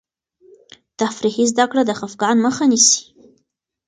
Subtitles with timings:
[1.01, 3.01] تفریحي زده کړه د خفګان مخه نیسي.